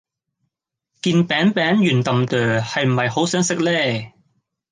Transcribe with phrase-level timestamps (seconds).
[1.03, 3.69] 件餅餅圓氹朵係唔係好想食呢